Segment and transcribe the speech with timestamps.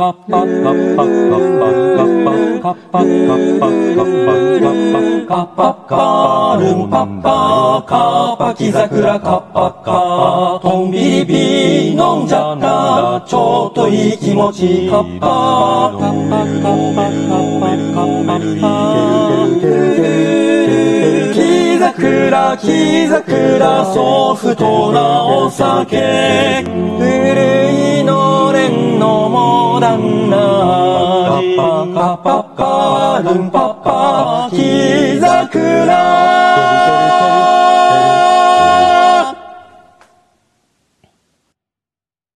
[0.00, 2.30] パッパッカッパッカッパカッパ
[2.62, 4.30] カッパカッパカッパ
[5.26, 11.34] カッパカッパルンパッパカッパキ桜カッパカトンビリビ
[11.94, 18.68] 飲んじゃったちょっといい気持ちカッパカッパカッパカッパカッパカッパ
[21.34, 26.87] 木桜木桜ソフトなお酒
[31.98, 34.48] 빠빠빠 눈빠빠.
[34.52, 36.17] 기자 그라